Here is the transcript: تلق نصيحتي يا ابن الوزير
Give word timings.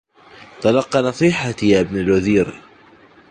تلق 0.61 0.97
نصيحتي 0.97 1.69
يا 1.69 1.81
ابن 1.81 1.97
الوزير 1.99 2.61